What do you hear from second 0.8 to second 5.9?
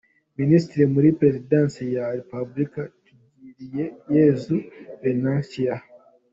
muri Perezidansi ya Repubulika: Tugireyezu Venantia